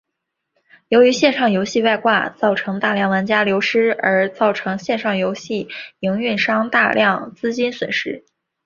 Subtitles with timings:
[0.87, 5.67] 由于线上游戏外挂造成大量玩家流失而造成线上游戏
[5.99, 8.25] 营运商大量资金损失。